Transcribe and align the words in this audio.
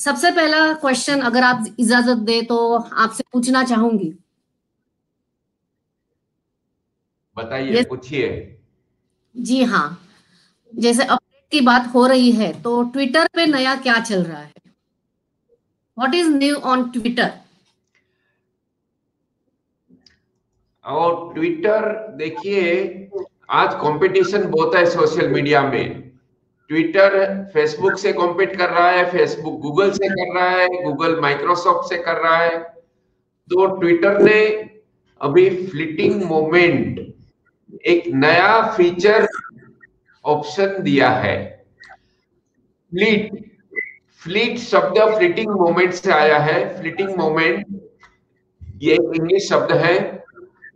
सबसे 0.00 0.30
पहला 0.30 0.72
क्वेश्चन 0.74 1.20
अगर 1.20 1.42
आप 1.44 1.64
इजाज़त 1.78 2.18
दे 2.26 2.40
तो 2.42 2.56
आपसे 2.76 3.24
पूछना 3.32 3.62
चाहूँगी। 3.64 4.12
बताइए 7.36 7.82
पूछिए। 7.84 8.28
जी 9.34 9.62
हाँ। 9.64 9.98
जैसे 10.72 11.04
अपडेट 11.04 11.50
की 11.52 11.60
बात 11.60 11.90
हो 11.94 12.06
रही 12.06 12.30
है 12.32 12.52
तो 12.62 12.82
ट्विटर 12.92 13.26
पे 13.36 13.46
नया 13.46 13.74
क्या 13.76 13.98
चल 14.00 14.22
रहा 14.22 14.40
है? 14.40 14.52
What 15.96 16.14
is 16.14 16.28
new 16.30 16.56
on 16.56 16.90
Twitter 16.90 17.32
और 20.84 21.32
ट्विटर 21.34 21.88
देखिए 22.16 22.62
आज 23.50 23.74
कंपटीशन 23.74 24.50
बहुत 24.50 24.74
है 24.74 24.84
सोशल 24.90 25.28
मीडिया 25.28 25.62
में। 25.62 26.09
ट्विटर 26.70 27.14
फेसबुक 27.54 27.96
से 27.98 28.12
कॉम्पीट 28.12 28.54
कर 28.56 28.68
रहा 28.70 28.90
है 28.90 29.10
फेसबुक 29.10 29.60
गूगल 29.60 29.90
से 29.92 30.08
कर 30.08 30.34
रहा 30.34 30.50
है 30.50 30.68
गूगल 30.82 31.18
माइक्रोसॉफ्ट 31.20 31.88
से 31.88 31.96
कर 32.02 32.16
रहा 32.16 32.36
है। 32.36 32.58
तो 33.50 33.66
ट्विटर 33.80 34.20
ने 34.22 34.42
अभी 35.20 35.48
फ्लिटिंग 35.66 36.22
मोमेंट 36.22 37.00
एक 37.86 38.06
नया 38.14 38.60
फीचर 38.76 39.26
ऑप्शन 40.24 40.76
दिया 40.82 41.08
है। 41.10 41.36
फ्लीट 42.92 43.32
फ्लीट 44.22 44.58
शब्द 44.58 44.98
फ्लिटिंग 45.16 45.50
मोमेंट 45.50 45.92
से 45.92 46.12
आया 46.12 46.38
है। 46.38 46.58
फ्लिटिंग 46.78 47.10
मोमेंट 47.18 47.66
ये 48.82 48.94
इंग्लिश 48.94 49.48
शब्द 49.48 49.72
है 49.76 49.98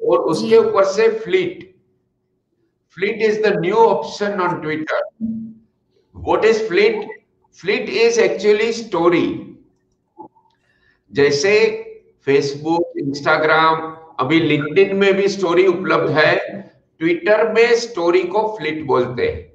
और 0.00 0.18
उसके 0.32 0.56
ऊपर 0.56 0.84
से 0.92 1.08
fleet 1.20 1.72
fleet 2.96 3.22
is 3.22 3.40
the 3.42 3.56
new 3.60 3.76
option 3.76 4.40
on 4.40 4.60
Twitter 4.60 5.02
what 6.24 6.44
is 6.44 6.60
fleet? 6.68 7.06
Fleet 7.58 7.88
is 7.88 8.18
actually 8.18 8.72
story. 8.72 9.26
जैसे 11.12 11.50
फेसबुक 12.26 12.92
इंस्टाग्राम 12.98 13.80
अभी 14.20 14.38
लिंक्डइन 14.40 14.96
में 14.96 15.12
भी 15.14 15.28
स्टोरी 15.28 15.66
उपलब्ध 15.66 16.10
है। 16.10 16.36
ट्विटर 17.00 17.52
में 17.52 17.74
स्टोरी 17.80 18.22
को 18.34 18.46
फ्लिट 18.58 18.84
बोलते 18.86 19.28
हैं। 19.28 19.52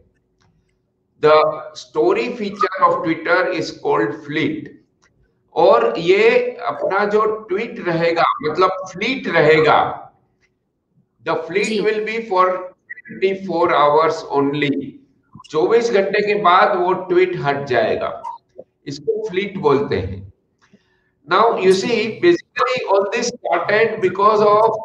The 1.23 1.31
story 1.75 2.29
feature 2.33 2.81
of 2.83 3.03
Twitter 3.03 3.51
is 3.51 3.71
called 3.79 4.13
fleet 4.25 4.77
और 5.55 5.93
ये 5.99 6.29
अपना 6.67 7.03
जो 7.05 7.25
ट्वीट 7.49 7.79
रहेगा 7.87 8.23
मतलब 8.43 8.77
फ्लीट 8.91 9.27
रहेगा 9.27 9.79
the 11.25 11.35
fleet 11.47 11.81
will 11.85 12.03
be 12.05 12.19
for 12.29 12.55
24 13.23 13.73
hours 13.73 14.23
only 14.31 14.69
24 15.49 15.91
घंटे 15.91 16.21
के 16.27 16.33
बाद 16.41 16.77
वो 16.77 16.93
ट्वीट 17.09 17.35
हट 17.43 17.65
जाएगा। 17.67 18.11
इसको 18.87 19.27
फ्लीट 19.29 19.57
बोलते 19.57 19.99
हैं। 19.99 20.21
Now 21.27 21.57
you 21.61 21.73
see 21.73 22.07
basically 22.21 22.85
all 22.85 23.03
this 23.15 23.27
started 23.27 23.99
because 24.01 24.41
of 24.43 24.77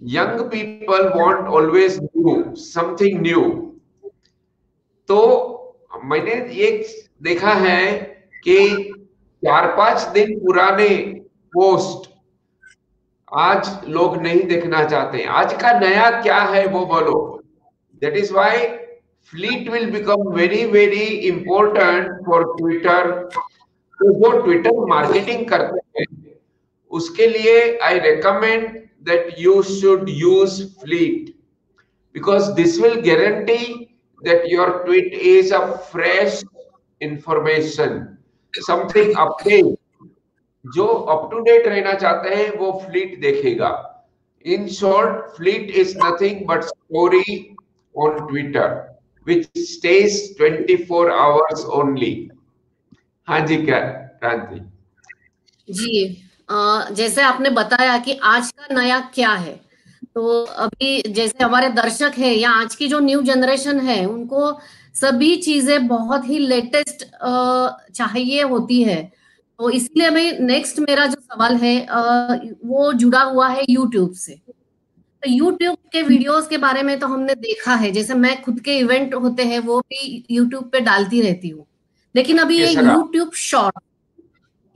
young 0.00 0.40
people 0.50 1.08
want 1.16 1.46
always 1.48 1.98
new 2.02 2.54
something 2.56 3.20
new 3.22 3.42
तो 5.08 5.18
मैंने 6.04 6.34
ये 6.54 6.70
देखा 7.22 7.52
है 7.54 7.86
कि 8.44 8.58
चार 9.42 9.66
पाँच 9.76 10.02
दिन 10.14 10.38
पुराने 10.40 10.88
पोस्ट 11.54 12.10
आज 13.32 13.68
लोग 13.88 14.16
नहीं 14.22 14.42
देखना 14.48 14.84
चाहते 14.84 15.24
आज 15.40 15.52
का 15.62 15.78
नया 15.78 16.10
क्या 16.22 16.40
है 16.42 16.66
वो 16.66 16.84
बोलो। 16.86 17.16
That 18.02 18.16
is 18.16 18.32
why 18.34 18.66
fleet 19.33 19.69
will 19.69 19.89
become 19.91 20.23
very 20.33 20.65
very 20.65 21.27
important 21.27 22.25
for 22.25 22.39
twitter 22.57 23.01
तो 23.99 24.13
जो 24.19 24.31
ट्विटर 24.41 24.85
मार्केटिंग 24.87 25.45
करते 25.49 25.99
हैं 25.99 26.05
उसके 26.91 27.27
लिए 27.27 27.55
I 27.83 27.99
recommend 27.99 28.67
that 29.09 29.35
you 29.39 29.61
should 29.69 30.09
use 30.09 30.61
fleet 30.81 31.31
because 32.15 32.49
this 32.55 32.79
will 32.79 33.01
guarantee 33.01 33.89
that 34.21 34.47
your 34.47 34.85
tweet 34.85 35.13
is 35.13 35.51
a 35.51 35.61
fresh 35.85 36.41
information 37.01 38.17
something 38.53 39.15
update 39.27 39.71
जो 40.65 40.85
up 41.13 41.27
to 41.31 41.39
date 41.43 41.65
रहना 41.67 41.93
चाहते 41.93 42.35
हैं 42.35 42.49
वो 42.57 42.71
फ्लीट 42.83 43.19
देखेगा 43.21 43.71
in 44.45 44.67
short 44.75 45.35
fleet 45.37 45.71
is 45.79 45.95
nothing 45.97 46.45
but 46.47 46.63
story 46.63 47.35
on 47.95 48.19
Twitter 48.27 48.69
which 49.28 49.46
stays 49.68 50.18
24 50.36 51.10
hours 51.12 51.64
only. 51.78 52.12
हाँ 53.28 53.40
जी 53.46 53.56
क्या 53.64 53.78
क्रांति 54.20 54.60
जी? 55.68 56.22
आ, 56.48 56.90
जैसे 56.90 57.22
आपने 57.22 57.50
बताया 57.52 57.98
कि 57.98 58.12
आज 58.24 58.50
का 58.50 58.74
नया 58.74 59.00
क्या 59.14 59.32
है 59.32 59.54
तो 60.14 60.42
अभी 60.42 61.02
जैसे 61.12 61.44
हमारे 61.44 61.68
दर्शक 61.70 62.12
है 62.18 62.34
या 62.34 62.50
आज 62.52 62.74
की 62.74 62.88
जो 62.88 62.98
न्यू 63.00 63.20
जनरेशन 63.22 63.80
है 63.80 64.04
उनको 64.06 64.52
सभी 64.94 65.34
चीज़ें 65.36 65.86
बहुत 65.88 66.28
ही 66.28 66.38
लेटेस्ट 66.38 67.04
चाहिए 67.94 68.42
होती 68.42 68.82
है। 68.82 69.02
तो 69.58 69.70
इसलिए 69.70 70.10
मैं 70.10 70.38
नेक्स्ट 70.40 70.78
मेरा 70.80 71.06
जो 71.06 71.20
सवाल 71.20 71.56
है 71.56 71.74
वो 72.64 72.92
जुड़ा 72.92 73.22
हुआ 73.22 73.48
है 73.48 73.64
यूट्यूब 73.68 74.12
से। 74.14 74.40
तो 75.22 75.30
यूट्यूब 75.30 75.76
के 75.92 76.02
वीडियोस 76.02 76.46
के 76.48 76.58
बारे 76.58 76.82
में 76.82 76.98
तो 77.00 77.06
हमने 77.06 77.34
देखा 77.36 77.74
है। 77.74 77.90
जैसे 77.92 78.14
मैं 78.14 78.40
खुद 78.42 78.60
के 78.60 78.78
इवेंट 78.78 79.14
होते 79.14 79.44
हैं 79.44 79.58
वो 79.60 79.80
भी 79.82 80.24
यूट्यूब 80.30 80.68
पे 80.72 80.80
डालती 80.80 81.20
रहती 81.22 81.48
हूँ। 81.48 81.66
लेकिन 82.14 82.38
अभी 82.38 82.58
ये 82.58 82.70
यूट्यूब 82.72 83.32
शॉर्ट 83.36 83.80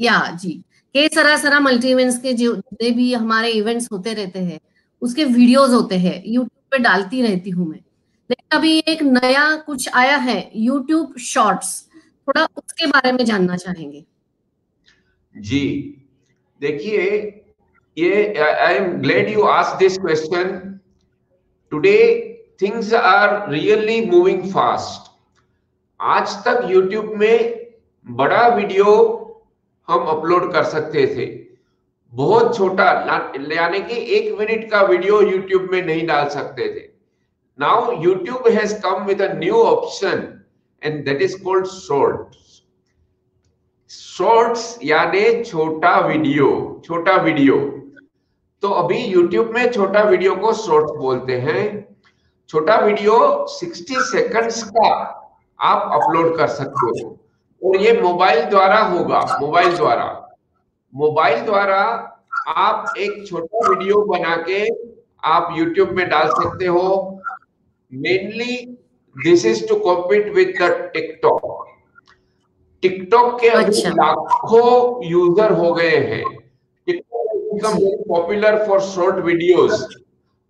या 0.00 0.18
जी। 0.42 0.52
के 0.94 1.08
सरा 1.08 1.36
सरा 1.36 1.60
मल्टी 1.60 1.90
इवेंट्स 1.90 2.18
के 2.18 2.32
जो 2.34 2.54
भी 2.82 3.12
हमारे 3.14 3.50
इवेंट्स 3.52 3.88
होते 3.92 4.12
रहते 4.14 4.38
हैं 4.40 4.58
उसके 5.02 5.24
वीडियोस 5.24 5.70
होते 5.70 5.98
हैं। 5.98 6.22
यूट्यूब 6.26 6.50
पे 6.70 6.78
डालती 6.78 7.22
रहती 7.22 7.50
हूँ 7.50 7.68
मैं। 7.68 7.78
लेकिन 8.30 8.56
अभी 8.58 8.78
एक 8.88 9.02
नया 9.02 9.44
कुछ 9.66 9.88
आया 9.94 10.16
है 10.18 10.50
यूट्यूब 10.56 11.16
शॉर्ट्स 11.22 11.80
थोड़ा 12.28 12.44
उसके 12.58 12.86
बारे 12.86 13.12
में 13.12 13.24
जानना 13.24 13.56
चाहेंगे। 13.56 14.04
जी। 15.34 15.64
देखिए 16.60 17.10
Yeah, 17.96 18.56
I 18.58 18.72
am 18.72 19.02
glad 19.02 19.28
you 19.28 19.48
asked 19.48 19.78
this 19.78 19.98
question. 19.98 20.80
Today, 21.72 22.38
things 22.58 22.92
are 22.92 23.50
really 23.50 24.06
moving 24.06 24.50
fast. 24.50 25.10
आज 26.00 26.28
तक 26.46 26.62
YouTube 26.68 27.10
में 27.16 27.68
बड़ा 28.06 28.46
वीडियो 28.54 28.86
हम 29.88 30.06
अपलोड 30.10 30.52
कर 30.52 30.64
सकते 30.64 31.06
थे 31.06 31.26
बहुत 32.12 32.56
छोटा 32.56 32.86
यानी 33.52 33.80
कि 33.80 34.00
एक 34.16 34.38
मिनट 34.38 34.70
का 34.70 34.80
वीडियो 34.86 35.20
YouTube 35.22 35.70
में 35.72 35.82
नहीं 35.82 36.06
डाल 36.06 36.28
सकते 36.28 36.68
थे 36.74 36.88
now 37.58 37.92
YouTube 38.04 38.50
has 38.56 38.74
come 38.82 39.04
with 39.06 39.22
a 39.22 39.32
new 39.34 39.62
option 39.64 40.26
and 40.82 41.04
that 41.04 41.22
is 41.22 41.36
called 41.44 41.66
shorts 41.66 42.60
shorts 43.90 44.78
यानी 44.84 45.42
छोटा 45.44 45.98
वीडियो 46.06 46.50
छोटा 46.86 47.16
वीडियो 47.22 47.60
तो 48.62 48.68
अभी 48.68 48.98
YouTube 49.14 49.54
में 49.54 49.70
छोटा 49.72 50.02
वीडियो 50.02 50.34
को 50.36 50.52
शॉर्ट्स 50.52 50.92
बोलते 50.96 51.36
हैं। 51.40 51.62
छोटा 52.50 52.76
वीडियो 52.76 53.14
60 53.50 54.00
सेकंड्स 54.02 54.62
का 54.62 54.90
आप 55.60 55.90
अपलोड 55.92 56.36
कर 56.36 56.46
सकते 56.48 56.86
हो। 56.88 57.08
और 57.62 57.76
ये 57.76 58.00
मोबाइल 58.00 58.44
द्वारा 58.44 58.78
होगा 58.82 59.20
मोबाइल 59.40 59.76
द्वारा। 59.76 60.06
मोबाइल 60.94 61.40
द्वारा 61.40 61.80
आप 62.48 62.94
एक 62.98 63.26
छोटा 63.28 63.68
वीडियो 63.68 63.96
बना 64.04 64.36
के 64.48 64.66
आप 65.24 65.54
YouTube 65.58 65.92
में 65.92 66.08
डाल 66.08 66.28
सकते 66.30 66.66
हो। 66.66 67.18
Mainly 67.92 68.56
this 69.16 69.46
is 69.46 69.66
to 69.68 69.76
compete 69.80 70.32
with 70.34 70.54
the 70.60 70.70
TikTok 70.94 71.66
TikTok 72.82 73.40
के 73.40 73.48
अच्छा। 73.48 73.90
लाखों 73.90 75.04
यूज़र 75.06 75.52
हो 75.52 75.72
गए 75.74 75.96
हैं। 76.06 76.24
become 77.54 77.78
very 77.78 78.04
popular 78.08 78.52
for 78.66 78.80
short 78.80 79.24
videos. 79.24 79.84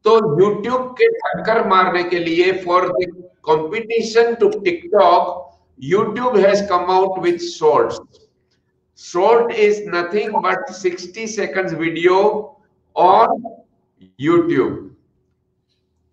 तो 0.05 0.19
YouTube 0.39 0.89
के 0.99 1.09
टक्कर 1.19 1.67
मारने 1.69 2.03
के 2.05 2.19
लिए 2.19 2.53
for 2.65 2.89
the 2.89 3.07
competition 3.49 4.35
to 4.41 4.49
TikTok, 4.67 5.29
YouTube 5.93 6.39
has 6.45 6.63
come 6.69 6.91
out 6.93 7.19
with 7.25 7.39
shorts 7.41 8.01
short 9.01 9.53
is 9.53 9.83
nothing 9.89 10.35
but 10.45 10.73
60 10.81 11.27
seconds 11.37 11.75
video 11.75 12.17
on 12.97 13.43
YouTube. 14.21 14.77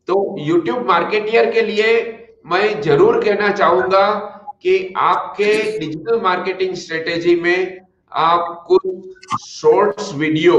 तो 0.08 0.16
YouTube 0.48 0.86
मार्केटियर 0.88 1.52
के 1.54 1.62
लिए 1.62 1.92
मैं 2.52 2.82
ज़रूर 2.82 3.24
कहना 3.24 3.52
चाहूँगा 3.52 4.06
कि 4.62 4.94
आपके 4.98 5.54
डिजिटल 5.80 6.20
मार्केटिंग 6.22 6.76
स्ट्रेटेजी 6.76 7.36
में 7.42 7.79
आप 8.12 8.64
कुछ 8.68 9.42
शॉर्ट्स 9.42 10.14
वीडियो 10.16 10.56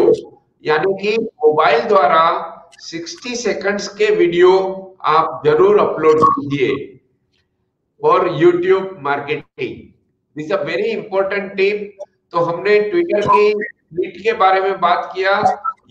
यानी 0.65 0.93
कि 1.03 1.17
मोबाइल 1.45 1.81
द्वारा 1.89 2.23
60 2.85 3.35
सेकंड्स 3.37 3.89
के 3.97 4.15
वीडियो 4.17 4.51
आप 5.07 5.43
ज़रूर 5.47 5.79
अपलोड 5.81 6.23
कीजिए 6.25 6.75
for 8.03 8.29
YouTube 8.43 8.97
marketing 9.03 9.77
this 10.37 10.53
a 10.53 10.63
very 10.65 10.91
important 10.91 11.53
tip 11.57 12.05
तो 12.33 12.41
हमने 12.41 12.79
ट्विटर 12.91 13.27
की 13.27 13.53
ट्वीट 13.53 14.23
के 14.23 14.33
बारे 14.39 14.61
में 14.61 14.81
बात 14.81 15.11
किया 15.15 15.43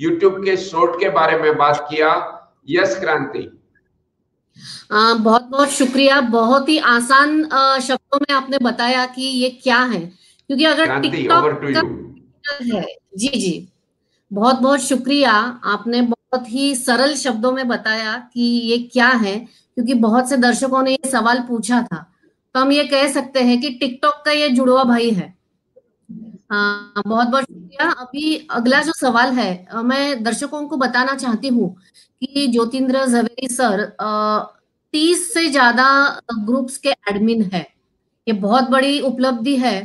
यूट्यूब 0.02 0.44
के 0.44 0.56
शॉर्ट 0.58 1.00
के 1.00 1.10
बारे 1.10 1.38
में 1.38 1.58
बात 1.58 1.88
किया. 1.90 2.12
यस 2.70 3.00
क्रांति 3.00 3.40
बहुत 4.92 5.44
बहुत 5.44 5.70
शुक्रिया. 5.70 6.20
बहुत 6.22 6.70
ही 6.70 6.78
आसान 6.88 7.44
शब्दों 7.82 8.20
में 8.20 8.36
आपने 8.36 8.58
बताया 8.62 9.06
कि 9.06 9.22
ये 9.22 9.50
क्या 9.64 9.80
है। 9.84 10.02
क्योंकि 10.50 10.66
अगर 10.66 11.00
टिकटॉक 11.02 11.64
है। 12.64 12.86
जी 13.18 13.28
जी। 13.30 13.68
बहुत 14.32 14.60
बहुत 14.60 14.80
शुक्रिया। 14.82 15.32
आपने 15.66 16.02
बहुत 16.04 16.50
ही 16.50 16.74
सरल 16.76 17.14
शब्दों 17.18 17.52
में 17.52 17.68
बताया 17.68 18.18
कि 18.34 18.42
ये 18.42 18.78
क्या 18.94 19.08
है 19.18 19.36
क्योंकि 19.38 19.94
बहुत 19.96 20.30
से 20.30 20.38
दर्शकों 20.40 20.82
ने 20.84 20.92
ये 20.92 21.10
सवाल 21.10 21.40
पूछा 21.48 21.82
था। 21.84 22.06
तो 22.56 22.60
हम 22.60 22.72
ये 22.72 22.84
कह 22.88 23.08
सकते 23.14 23.42
हैं 23.42 23.60
कि 23.62 23.70
टिकटॉक 23.72 24.22
का 24.26 24.32
ये 24.32 24.50
जुड़वा 24.52 24.84
भाई 24.86 25.10
है। 25.12 25.34
हाँ 26.52 27.02
बहुत 27.08 27.28
बहुत 27.28 27.44
शुक्रिया। 27.44 27.90
अभी 27.94 28.36
अगला 28.52 28.82
जो 28.84 28.94
सवाल 28.96 29.32
है 29.34 29.82
मैं 29.84 30.24
दर्शकों 30.24 30.64
को 30.68 30.78
बताना 30.78 31.16
चाहती 31.16 31.48
हूँ 31.50 31.76
कि 32.22 32.48
ज्योतिन्द्र 32.48 33.06
जवेरी 33.08 33.48
सर 33.50 33.86
तीस 34.94 35.34
से 35.34 35.48
ज़्यादा 35.50 35.88
ग्रुप्स 36.40 36.78
के 36.78 36.90
एडमिन 37.10 37.42
है। 37.54 37.62
ये 38.28 38.34
बहुत 38.36 38.70
बड़ी 38.72 39.00
उपलब्धि 39.02 39.56
है। 39.58 39.76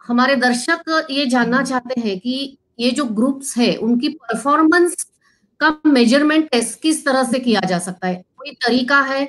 हमारे 0.00 0.36
दर्शक 0.36 1.06
ये 1.10 1.26
जानना 1.26 1.62
चाहते 1.64 2.00
हैं 2.00 2.18
कि 2.20 2.56
ये 2.80 2.90
जो 2.90 3.04
ग्रुप्स 3.06 3.56
है, 3.58 3.74
उनकी 3.76 4.08
परफॉर्मेंस 4.10 5.06
का 5.60 5.70
मेज़रमेंट 5.86 6.48
टेस्ट 6.50 6.80
किस 6.82 7.04
तरह 7.04 7.22
से 7.24 7.38
किया 7.40 7.60
जा 7.60 7.78
सकता 7.80 8.06
है? 8.06 8.14
कोई 8.36 8.50
तरीका 8.66 9.00
है 9.02 9.24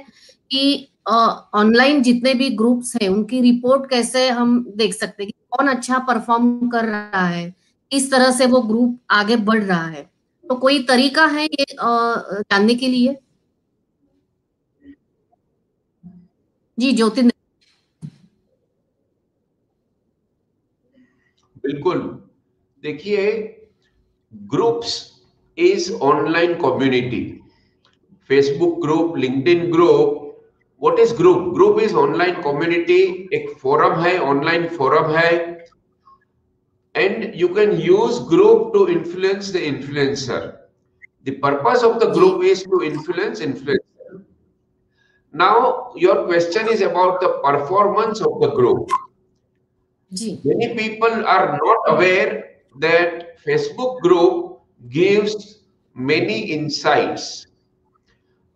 कि 0.52 0.88
ऑनलाइन 1.08 2.02
जितने 2.04 2.34
भी 2.34 2.50
ग्रुप्स 2.52 2.96
हैं, 2.96 3.10
उनकी 3.10 3.42
रिपोर्ट 3.42 3.90
कैसे 3.90 4.28
हम 4.30 4.64
देख 4.78 4.94
सकते 4.94 5.24
हैं 5.24 5.31
कि 5.31 5.46
कौन 5.52 5.68
अच्छा 5.68 5.98
परफॉर्म 6.08 6.68
कर 6.70 6.86
रहा 6.86 7.25
है? 7.28 7.54
किस 7.92 8.12
तरह 8.12 8.31
से 8.31 8.46
वो 8.46 8.62
ग्रुप 8.64 8.98
आगे 9.12 9.36
बढ़ 9.38 9.64
रहा 9.64 9.88
है? 9.88 10.04
तो 10.46 10.56
कोई 10.58 10.84
तरीका 10.84 11.25
है 11.28 11.46
ये 11.46 11.66
जानने 11.74 12.75
के 12.75 12.88
लिए? 12.88 13.16
जी 16.78 16.92
ज्योतिन्द्र 16.94 17.34
बिल्कुल। 21.63 22.00
देखिए 22.83 23.25
groups 24.33 24.95
is 25.57 25.92
online 26.04 26.54
community 26.62 27.21
Facebook 28.30 28.81
group 28.81 29.18
LinkedIn 29.18 29.71
group 29.71 30.19
what 30.81 31.00
is 31.00 31.13
group 31.18 31.54
group 31.56 31.80
is 31.81 31.95
online 31.98 32.42
community 32.42 33.01
एक 33.33 33.50
फोरम 33.62 33.94
है 34.01 34.18
ऑनलाइन 34.21 34.68
फोरम 34.77 35.12
है। 35.15 35.31
And 36.95 37.31
you 37.36 37.48
can 37.56 37.71
use 37.81 38.19
group 38.30 38.71
to 38.74 38.86
influence 38.88 39.54
the 39.54 39.63
influencer 39.69 40.51
the 41.25 41.38
purpose 41.44 41.83
of 41.83 41.98
the 42.04 42.10
group 42.13 42.44
is 42.45 42.65
to 42.71 42.81
influence 42.83 43.42
influencer 43.42 44.21
now 45.33 45.71
your 46.00 46.25
question 46.25 46.68
is 46.74 46.83
about 46.86 47.24
the 47.24 47.27
performance 47.45 48.21
of 48.21 48.45
the 48.45 48.54
group 48.56 48.88
Many 50.13 50.75
people 50.77 51.25
are 51.25 51.57
not 51.57 51.80
aware 51.88 52.44
that 52.75 53.39
Facebook 53.44 54.00
group 54.01 54.60
gives 54.89 55.63
many 55.95 56.51
insights. 56.51 57.48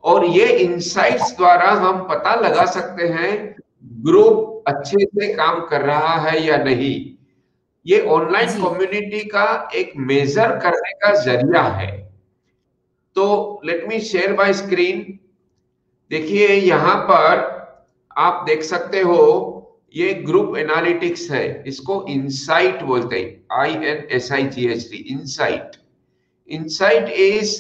और 0.04 0.26
ये 0.26 0.46
insights 0.58 1.36
द्वारा 1.38 1.70
हम 1.84 2.04
पता 2.10 2.36
लगा 2.42 2.66
सकते 2.66 3.08
हैं 3.08 3.56
group 4.04 4.64
अच्छे 4.68 5.06
से 5.06 5.34
काम 5.34 5.60
कर 5.68 5.82
रहा 5.82 6.16
है 6.22 6.46
या 6.46 6.58
नहीं। 6.64 6.96
ये 7.86 8.00
ऑनलाइन 8.06 8.50
कम्युनिटी 8.64 9.24
का 9.30 9.48
एक 9.76 9.94
मेजर 9.98 10.58
करने 10.60 10.92
का 11.02 11.14
ज़रिया 11.24 11.64
है। 11.80 11.92
तो 13.16 13.62
let 13.66 13.88
me 13.90 14.00
share 14.00 14.34
by 14.34 14.54
screen 14.54 15.20
देखिए 16.12 16.48
यहाँ 16.48 16.96
पर 17.10 17.46
आप 18.18 18.44
देख 18.48 18.64
सकते 18.64 19.02
हो 19.02 19.24
ये 19.98 20.14
ग्रुप 20.14 20.56
एनालिटिक्स 20.58 21.30
है, 21.32 21.64
इसको 21.68 22.06
इनसाइट 22.10 22.82
बोलते 22.84 23.20
हैं 23.20 23.60
I 23.60 23.74
N 23.90 24.08
S 24.12 24.32
I 24.32 24.44
G 24.48 24.66
H 24.72 24.88
D 24.92 24.98
insight 25.14 25.76
insight 26.50 27.10
is 27.10 27.56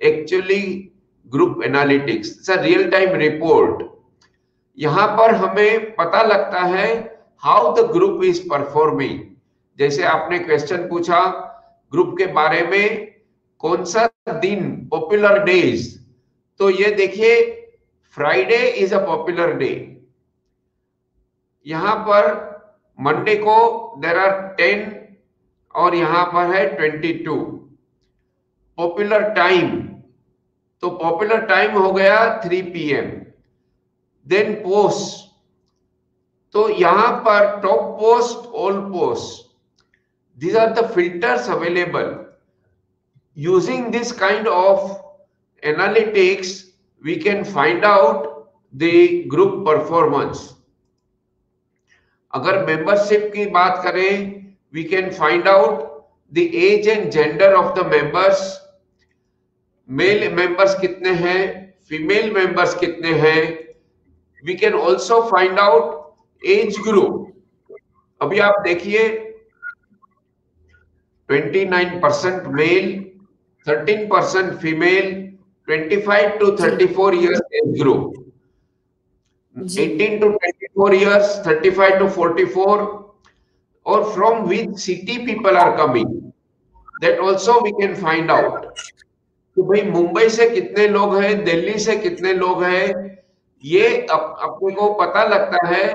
actually 0.00 0.62
group 1.26 1.62
analytics 1.64 2.50
real 2.50 2.88
time 2.90 3.14
report 3.20 3.82
यहाँ 4.78 5.06
पर 5.16 5.34
हमें 5.34 5.94
पता 5.94 6.22
लगता 6.22 6.60
है 6.66 6.88
how 7.42 7.74
the 7.76 7.86
group 7.92 8.24
is 8.24 8.40
performing 8.48 9.18
जैसे 9.78 10.02
आपने 10.04 10.38
क्वेश्चन 10.38 10.88
पूछा 10.88 11.20
ग्रुप 11.92 12.14
के 12.18 12.26
बारे 12.32 12.62
में, 12.62 13.12
कौन 13.60 13.84
सा 13.84 14.06
दिन 14.40 14.70
पॉपुलर 14.90 15.42
डेज़ 15.44 15.88
तो 16.60 16.70
ये 16.70 16.90
देखिए 16.96 17.40
Friday 18.16 18.66
is 18.82 18.94
a 18.94 18.98
popular 19.06 19.52
day 19.54 19.70
यहाँ 21.66 21.96
पर 22.04 22.28
मंडे 22.98 23.34
को 23.36 23.56
देर 24.00 24.18
आर 24.18 24.40
टेन 24.56 24.84
और 25.74 25.94
यहाँ 25.94 26.24
पर 26.26 26.54
है 26.54 26.66
ट्वेंटी 26.76 27.12
टू 27.24 27.36
पॉपुलर 28.78 29.28
टाइम 29.34 29.76
तो 30.82 30.90
पॉपुलर 30.92 31.40
टाइम 31.46 31.76
हो 31.78 31.92
गया 31.92 32.18
three 32.44 32.60
P 32.62 32.88
M 32.90 33.10
then 34.26 34.54
post 34.54 35.28
तो 36.54 36.68
यहाँ 36.70 37.10
पर 37.24 37.60
top 37.60 37.80
post 38.00 38.48
all 38.56 38.80
post 38.92 39.48
these 40.38 40.56
are 40.56 40.72
the 40.72 40.86
filter 40.94 41.50
available 41.50 42.14
using 43.36 43.86
this 43.92 44.12
kind 44.12 44.48
of 44.48 45.66
analytics 45.66 46.52
we 47.04 47.14
can 47.18 47.44
find 47.44 47.84
out 47.84 48.26
the 48.74 48.90
group 49.26 49.62
performance 49.66 50.48
अगर 52.34 52.64
membership 52.66 53.30
की 53.34 53.46
बात 53.50 53.80
करें 53.84 54.10
we 54.74 54.84
can 54.84 55.10
find 55.12 55.48
out 55.48 55.88
the 56.32 56.38
age 56.64 56.88
and 56.88 57.10
gender 57.10 57.54
of 57.54 57.78
the 57.80 57.86
members 57.86 58.42
male 59.88 60.28
members 60.34 60.78
कितने 60.80 61.10
हैं? 61.14 61.40
Female 61.88 62.30
members 62.34 62.74
कितने 62.80 63.12
हैं? 63.20 63.42
We 64.44 64.54
can 64.54 64.74
also 64.74 65.20
find 65.30 65.58
out 65.58 66.46
age 66.46 66.78
group 66.78 67.26
अभी 68.20 68.38
आप 68.38 68.60
देखिए 68.64 69.08
29 71.28 72.00
percent 72.02 72.46
male 72.54 72.88
13 73.66 74.06
percent 74.10 74.52
female 74.60 75.10
25 75.68 76.38
to 76.38 76.50
34 76.56 77.14
years 77.14 77.40
age 77.54 77.80
group 77.80 78.14
18 79.56 80.20
to 80.20 80.38
24 80.74 80.94
years, 80.94 81.40
35 81.42 81.98
to 81.98 82.10
44, 82.10 83.12
or 83.86 84.12
from 84.12 84.48
which 84.48 84.76
city 84.76 85.24
people 85.24 85.56
are 85.56 85.76
coming. 85.76 86.32
That 87.00 87.18
also 87.18 87.60
we 87.60 87.72
can 87.72 87.94
find 87.96 88.30
out. 88.30 88.78
कि 89.56 89.62
भाई 89.62 89.82
मुंबई 89.90 90.28
से 90.28 90.48
कितने 90.50 90.86
लोग 90.88 91.16
हैं 91.16 91.32
दिल्ली 91.44 91.78
से 91.78 91.96
कितने 91.96 92.32
लोग 92.34 92.62
हैं 92.64 92.86
ये 93.64 93.88
अप, 94.02 94.36
अपने 94.42 94.74
को 94.74 94.92
पता 95.00 95.24
लगता 95.24 95.66
है 95.68 95.88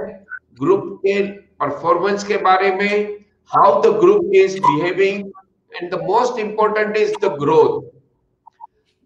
ग्रुप 0.59 0.99
के 1.05 1.21
परफॉर्मेंस 1.61 2.23
के 2.27 2.37
बारे 2.43 2.71
में 2.75 3.25
how 3.51 3.81
the 3.81 3.93
group 3.99 4.31
is 4.35 4.59
behaving 4.59 5.31
and 5.71 5.91
the 5.93 6.01
most 6.03 6.39
important 6.39 6.97
is 6.97 7.13
the 7.23 7.31
growth 7.41 7.81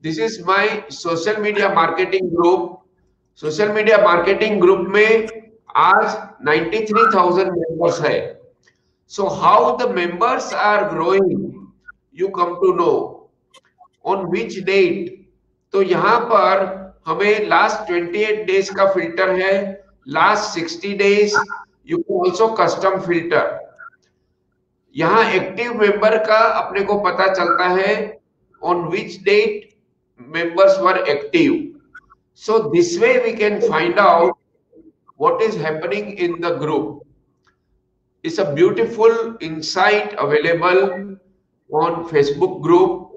this 0.04 0.20
is 0.20 0.42
my 0.48 0.68
social 0.92 1.42
media 1.42 1.74
marketing 1.76 2.30
group 2.32 2.76
social 3.42 3.72
media 3.72 3.98
marketing 3.98 4.60
group 4.62 4.80
में 4.94 5.28
आज 5.78 6.16
93,000 6.48 7.52
मेंबर्स 7.52 8.00
है। 8.02 8.18
So 9.12 9.28
how 9.36 9.78
the 9.78 9.90
members 9.92 10.54
are 10.64 10.84
growing 10.90 11.70
you 12.20 12.28
come 12.38 12.54
to 12.56 12.74
know 12.74 12.90
on 14.06 14.26
which 14.32 14.58
date 14.66 15.16
तो 15.74 15.82
यहाँ 15.84 16.20
पर 16.32 16.66
हमें 17.08 17.48
last 17.48 17.92
28 17.92 18.44
days 18.48 18.74
का 18.76 18.86
filter 18.94 19.32
है। 19.42 19.56
Last 20.08 20.60
60 20.60 20.94
days 20.98 21.38
you 21.90 21.98
can 21.98 22.20
also 22.20 22.48
custom 22.60 23.00
filter 23.08 23.58
यहाँ 24.96 25.24
एक्टिव 25.32 25.74
मेंबर 25.82 26.18
का 26.26 26.44
अपने 26.60 26.82
को 26.84 27.00
पता 27.02 27.34
चलता 27.34 27.70
है 27.72 27.98
on 28.62 28.88
which 28.92 29.20
date 29.24 29.70
members 30.30 30.80
were 30.82 31.04
active 31.10 31.54
So 32.39 32.71
this 32.75 32.99
way 32.99 33.21
we 33.23 33.33
can 33.35 33.61
find 33.61 33.99
out 33.99 34.39
what 35.17 35.41
is 35.43 35.57
happening 35.57 36.19
in 36.19 36.41
the 36.41 36.57
group. 36.57 37.07
It's 38.23 38.39
a 38.39 38.53
beautiful 38.53 39.37
insight 39.41 40.15
available 40.19 41.17
on 41.71 42.09
Facebook 42.09 42.63
group. 42.63 43.11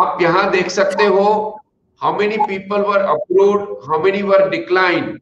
आप 0.00 0.22
यहाँ 0.22 0.50
देख 0.50 0.70
सकते 0.70 1.06
हो 1.06 1.60
how 2.02 2.16
many 2.18 2.38
people 2.46 2.84
were 2.84 3.02
approved, 3.14 3.86
how 3.86 4.00
many 4.02 4.22
were 4.22 4.50
declined. 4.50 5.20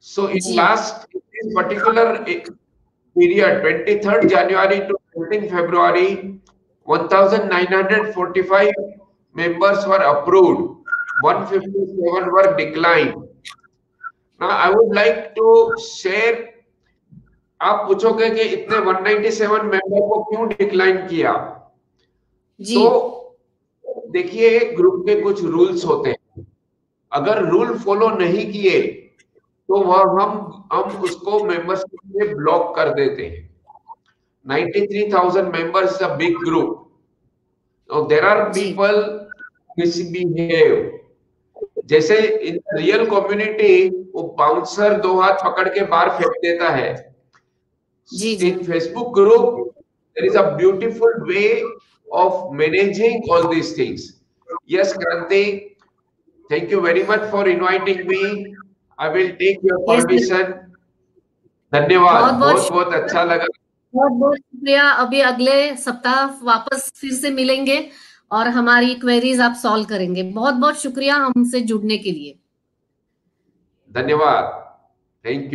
So 0.00 0.28
in 0.28 0.38
last 0.54 1.06
this 1.12 1.54
particular 1.54 2.24
period, 2.24 3.62
23rd 3.64 4.30
January 4.30 4.78
to 4.88 4.96
13 5.16 5.48
February, 5.50 6.40
1,945 6.84 8.72
members 9.34 9.86
were 9.86 10.02
approved, 10.12 10.81
157 11.23 12.31
were 12.31 12.55
declined. 12.57 13.15
Now, 14.39 14.49
I 14.49 14.69
would 14.69 14.93
like 14.95 15.35
to 15.35 15.75
share 15.81 16.49
आप 17.61 17.85
पूछोगे 17.87 18.29
कि 18.29 18.41
इतने 18.55 18.77
197 18.77 19.63
member 19.63 19.99
को 20.07 20.23
क्यों 20.23 20.47
decline 20.49 20.97
किया 21.07 21.33
जी. 22.59 22.75
तो 22.75 23.37
देखिए 24.11 24.59
group 24.75 25.05
के 25.05 25.19
कुछ 25.21 25.43
रूल्स 25.43 25.85
होते 25.85 26.09
हैं 26.09 26.45
अगर 27.11 27.43
रूल 27.49 27.77
फॉलो 27.85 28.09
नहीं 28.17 28.51
किए 28.51 28.81
तो 29.69 29.81
वह 29.83 30.01
हम 30.21 30.67
हम 30.73 31.01
उसको 31.03 31.43
मेंबरशिप 31.43 31.99
में 32.15 32.35
ब्लॉक 32.35 32.75
कर 32.75 32.93
देते 32.93 33.27
हैं 33.27 33.43
93,000 34.45 35.51
members 35.51 35.91
is 35.91 36.01
a 36.01 36.17
big 36.17 36.35
group. 36.35 36.87
Now 37.89 38.03
there 38.05 38.25
are 38.25 38.51
people 38.53 39.29
misbehave. 39.77 40.99
जैसे 41.85 42.15
रियल 42.75 43.05
कम्युनिटी 43.05 43.89
वो 44.13 44.23
बाउंसर 44.39 44.97
दो 45.01 45.13
हाथ 45.21 45.43
पकड़ 45.45 45.67
के 45.69 45.85
बाहर 45.85 46.09
फेंक 46.09 46.31
देता 46.41 46.69
है। 46.69 46.91
जी 48.09 48.31
in 48.47 48.63
Facebook 48.63 49.13
group 49.13 49.59
there 49.77 50.25
is 50.25 50.37
a 50.37 50.41
beautiful 50.57 51.13
way 51.27 51.45
of 52.07 52.53
managing 52.55 53.29
all 53.31 53.47
these 53.55 53.77
things 53.77 54.09
yes 54.71 54.93
Kranti 54.93 55.43
thank 56.49 56.71
you 56.71 56.79
very 56.81 57.03
much 57.09 57.29
for 57.31 57.49
inviting 57.49 58.07
me 58.07 58.21
I 58.99 59.09
will 59.09 59.31
take 59.39 59.65
your 59.65 59.79
permission 59.87 60.53
धन्यवाद। 61.71 62.33
बहुत 62.33 62.71
बहुत 62.71 62.93
अच्छा 62.93 63.23
लगा। 63.23 63.45
बहुत 63.93 64.11
बहुत 64.11 64.37
शुक्रिया। 64.37 64.89
अभी 65.03 65.19
अगले 65.21 65.75
सप्ताह 65.77 66.25
वापस 66.43 66.91
फिर 66.95 67.13
से 67.13 67.29
मिलेंगे। 67.31 67.77
और 68.33 68.47
हमारी 68.47 68.93
क्वेरीज 68.95 69.41
आप 69.41 69.53
सॉल्व 69.53 69.85
करेंगे। 69.85 70.23
बहुत 70.23 70.53
बहुत 70.53 70.81
शुक्रिया 70.81 71.15
हमसे 71.15 71.59
जुड़ने 71.61 71.97
के 71.97 72.11
लिए। 72.11 72.39
धन्यवाद। 73.91 74.45
Thank 75.25 75.43
you 75.43 75.51